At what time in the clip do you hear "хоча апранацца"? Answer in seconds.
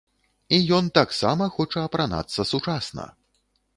1.57-2.47